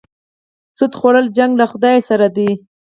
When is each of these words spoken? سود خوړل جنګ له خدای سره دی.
سود 0.77 0.93
خوړل 0.99 1.27
جنګ 1.37 1.51
له 1.61 1.65
خدای 1.71 1.97
سره 2.09 2.27
دی. 2.35 2.49